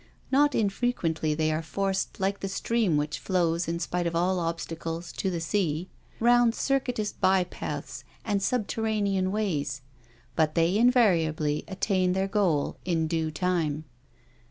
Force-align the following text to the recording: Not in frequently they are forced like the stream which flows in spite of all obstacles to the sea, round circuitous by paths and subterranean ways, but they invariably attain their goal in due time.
Not 0.31 0.55
in 0.55 0.69
frequently 0.69 1.35
they 1.35 1.51
are 1.51 1.61
forced 1.61 2.19
like 2.19 2.39
the 2.39 2.47
stream 2.49 2.97
which 2.97 3.19
flows 3.19 3.67
in 3.67 3.77
spite 3.77 4.07
of 4.07 4.15
all 4.15 4.39
obstacles 4.39 5.11
to 5.11 5.29
the 5.29 5.39
sea, 5.39 5.91
round 6.19 6.55
circuitous 6.55 7.11
by 7.13 7.43
paths 7.43 8.03
and 8.25 8.41
subterranean 8.41 9.31
ways, 9.31 9.83
but 10.35 10.55
they 10.55 10.75
invariably 10.75 11.63
attain 11.67 12.13
their 12.13 12.27
goal 12.27 12.77
in 12.83 13.05
due 13.05 13.29
time. 13.29 13.83